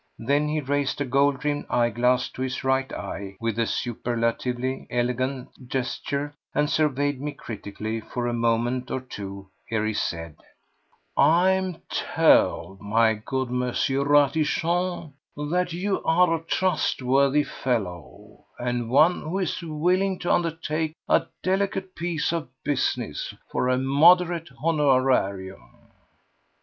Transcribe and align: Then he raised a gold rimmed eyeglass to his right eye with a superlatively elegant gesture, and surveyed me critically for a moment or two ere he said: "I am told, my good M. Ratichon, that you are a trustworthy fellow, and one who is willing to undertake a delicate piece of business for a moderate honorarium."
Then 0.17 0.47
he 0.47 0.59
raised 0.61 0.99
a 0.99 1.05
gold 1.05 1.45
rimmed 1.45 1.67
eyeglass 1.69 2.27
to 2.29 2.41
his 2.41 2.63
right 2.63 2.91
eye 2.91 3.37
with 3.39 3.59
a 3.59 3.67
superlatively 3.67 4.87
elegant 4.89 5.49
gesture, 5.67 6.33
and 6.55 6.67
surveyed 6.67 7.21
me 7.21 7.33
critically 7.33 7.99
for 8.01 8.25
a 8.25 8.33
moment 8.33 8.89
or 8.89 8.99
two 8.99 9.51
ere 9.69 9.85
he 9.85 9.93
said: 9.93 10.37
"I 11.15 11.51
am 11.51 11.83
told, 11.87 12.81
my 12.81 13.13
good 13.13 13.49
M. 13.49 13.61
Ratichon, 13.61 15.13
that 15.37 15.71
you 15.71 16.01
are 16.03 16.33
a 16.33 16.43
trustworthy 16.45 17.43
fellow, 17.43 18.45
and 18.57 18.89
one 18.89 19.21
who 19.21 19.37
is 19.37 19.61
willing 19.61 20.17
to 20.17 20.33
undertake 20.33 20.93
a 21.07 21.27
delicate 21.43 21.93
piece 21.93 22.31
of 22.33 22.49
business 22.63 23.35
for 23.51 23.69
a 23.69 23.77
moderate 23.77 24.49
honorarium." 24.63 25.89